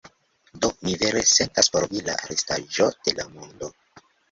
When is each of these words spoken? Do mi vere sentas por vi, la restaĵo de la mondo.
Do 0.61 0.69
mi 0.87 0.93
vere 1.03 1.21
sentas 1.33 1.69
por 1.77 1.87
vi, 1.93 2.03
la 2.09 2.17
restaĵo 2.33 2.91
de 3.07 3.17
la 3.21 3.29
mondo. 3.37 3.73